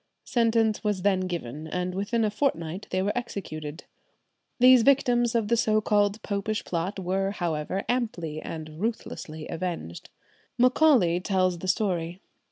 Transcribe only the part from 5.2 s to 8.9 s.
of the so called Popish Plot were, however, amply and